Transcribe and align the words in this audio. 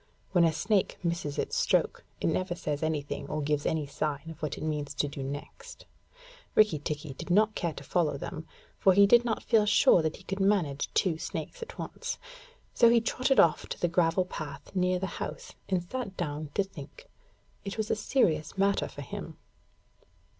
When 0.31 0.43
a 0.45 0.51
snake 0.51 0.97
misses 1.03 1.37
its 1.37 1.55
stroke, 1.55 2.03
it 2.19 2.25
never 2.25 2.55
says 2.55 2.81
anything 2.81 3.27
or 3.27 3.39
gives 3.39 3.67
any 3.67 3.85
sign 3.85 4.31
of 4.31 4.41
what 4.41 4.57
it 4.57 4.63
means 4.63 4.95
to 4.95 5.07
do 5.07 5.21
next. 5.21 5.85
Rikki 6.55 6.79
tikki 6.79 7.13
did 7.13 7.29
not 7.29 7.53
care 7.53 7.73
to 7.73 7.83
follow 7.83 8.17
them, 8.17 8.47
for 8.79 8.93
he 8.93 9.05
did 9.05 9.23
not 9.23 9.43
feel 9.43 9.67
sure 9.67 10.01
that 10.01 10.15
he 10.15 10.23
could 10.23 10.39
manage 10.39 10.91
two 10.95 11.19
snakes 11.19 11.61
at 11.61 11.77
once. 11.77 12.17
So 12.73 12.89
he 12.89 12.99
trotted 12.99 13.39
off 13.39 13.69
to 13.69 13.79
the 13.79 13.87
gravel 13.87 14.25
path 14.25 14.71
near 14.75 14.97
the 14.97 15.05
house, 15.21 15.53
and 15.69 15.83
sat 15.83 16.17
down 16.17 16.49
to 16.55 16.63
think. 16.63 17.07
It 17.63 17.77
was 17.77 17.91
a 17.91 17.95
serious 17.95 18.57
matter 18.57 18.87
for 18.87 19.03
him. 19.03 19.37